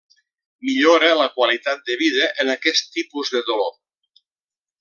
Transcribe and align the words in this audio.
Millora 0.69 1.11
la 1.19 1.27
qualitat 1.35 1.85
de 1.91 1.99
vida 2.01 2.31
en 2.45 2.51
aquests 2.57 2.85
tipus 2.99 3.35
de 3.37 3.47
dolor. 3.51 3.73